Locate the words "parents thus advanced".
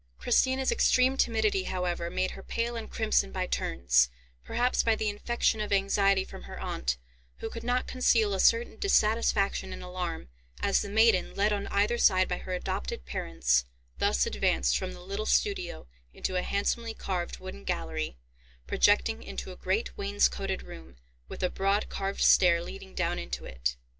13.05-14.75